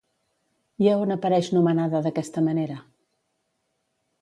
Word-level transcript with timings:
I 0.85 0.87
a 0.93 0.95
on 1.01 1.13
apareix 1.17 1.49
nomenada 1.57 2.01
d'aquesta 2.07 2.43
manera? 2.49 2.79